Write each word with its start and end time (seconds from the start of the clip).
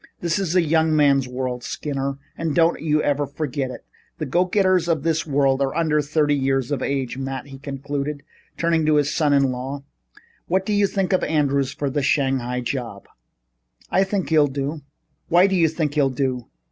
This 0.19 0.39
is 0.39 0.55
a 0.55 0.63
young 0.63 0.95
man's 0.95 1.27
world, 1.27 1.61
Skinner, 1.61 2.17
and 2.35 2.55
don't 2.55 2.81
you 2.81 3.03
ever 3.03 3.27
forget 3.27 3.69
it. 3.69 3.85
The 4.17 4.25
go 4.25 4.45
getters 4.45 4.87
of 4.87 5.03
this 5.03 5.27
world 5.27 5.61
are 5.61 5.75
under 5.75 6.01
thirty 6.01 6.33
years 6.33 6.71
of 6.71 6.81
age. 6.81 7.19
Matt," 7.19 7.45
he 7.45 7.59
concluded, 7.59 8.23
turning 8.57 8.83
to 8.87 8.95
his 8.95 9.13
son 9.13 9.31
in 9.31 9.51
law, 9.51 9.83
"what 10.47 10.65
do 10.65 10.73
you 10.73 10.87
think 10.87 11.13
of 11.13 11.23
Andrews 11.23 11.71
for 11.71 11.87
that 11.91 12.01
Shanghai 12.01 12.61
job?" 12.61 13.05
"I 13.91 14.03
think 14.03 14.29
he'll 14.29 14.47
do." 14.47 14.81
"Why 15.29 15.45
do 15.45 15.55
you 15.55 15.67
think 15.67 15.93
he'll 15.93 16.09
do?" 16.09 16.47